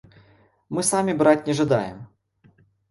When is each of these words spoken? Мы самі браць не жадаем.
Мы 0.77 0.81
самі 0.91 1.17
браць 1.21 1.47
не 1.51 1.59
жадаем. 1.61 2.05